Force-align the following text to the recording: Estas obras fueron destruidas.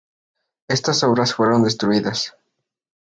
Estas 0.67 1.03
obras 1.03 1.35
fueron 1.35 1.63
destruidas. 1.63 2.35